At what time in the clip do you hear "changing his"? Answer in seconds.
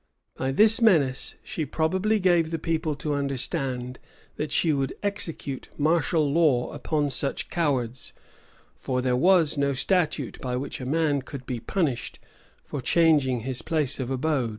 12.81-13.61